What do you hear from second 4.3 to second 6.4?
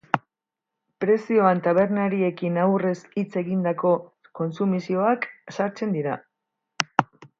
kontsumizioak sartzen dira.